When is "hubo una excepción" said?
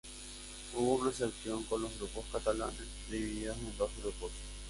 0.73-1.63